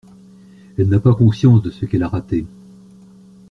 Elle 0.79 0.89
n'a 0.89 0.99
pas 0.99 1.13
conscience 1.13 1.61
de 1.61 1.69
ce 1.69 1.85
qu'elle 1.85 2.01
a 2.01 2.07
raté. 2.07 2.47